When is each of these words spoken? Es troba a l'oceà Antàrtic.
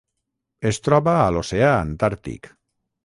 Es 0.69 0.79
troba 0.87 1.13
a 1.25 1.29
l'oceà 1.35 1.69
Antàrtic. 1.83 2.51